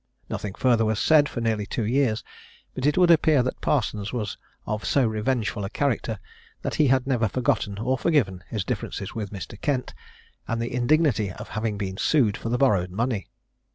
Nothing 0.31 0.55
further 0.55 0.83
was 0.83 0.97
said 0.97 1.29
for 1.29 1.41
nearly 1.41 1.67
two 1.67 1.83
years; 1.85 2.23
but 2.73 2.87
it 2.87 2.97
would 2.97 3.11
appear 3.11 3.43
that 3.43 3.61
Parsons 3.61 4.11
was 4.11 4.35
of 4.65 4.83
so 4.83 5.05
revengeful 5.05 5.63
a 5.63 5.69
character, 5.69 6.17
that 6.63 6.73
he 6.73 6.87
had 6.87 7.05
never 7.05 7.27
forgotten 7.27 7.77
or 7.77 7.99
forgiven 7.99 8.43
his 8.47 8.63
differences 8.63 9.13
with 9.13 9.29
Mr. 9.29 9.61
Kent, 9.61 9.93
and 10.47 10.59
the 10.59 10.73
indignity 10.73 11.31
of 11.31 11.49
having 11.49 11.77
been 11.77 11.97
sued 11.97 12.35
for 12.35 12.49
the 12.49 12.57
borrowed 12.57 12.89
money. 12.89 13.27